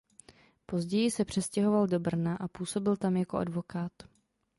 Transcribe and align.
Později 0.65 1.11
se 1.11 1.25
přestěhoval 1.25 1.87
do 1.87 1.99
Brna 1.99 2.35
a 2.35 2.47
působil 2.47 2.97
tam 2.97 3.17
jako 3.17 3.37
advokát. 3.37 3.91